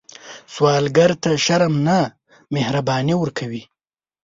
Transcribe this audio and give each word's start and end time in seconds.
سوالګر 0.53 1.11
ته 1.23 1.31
شرم 1.45 1.73
نه، 1.87 1.99
مهرباني 2.55 3.15
ورکوئ 3.17 3.61